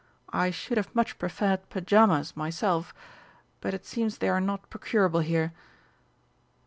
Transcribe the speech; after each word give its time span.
I 0.33 0.49
should 0.49 0.77
have 0.77 0.95
much 0.95 1.19
preferred 1.19 1.69
pyjamas 1.69 2.35
myself. 2.35 2.91
But 3.59 3.75
it 3.75 3.85
seems 3.85 4.17
they 4.17 4.29
are 4.29 4.41
not 4.41 4.67
procurable 4.71 5.19
here." 5.21 5.53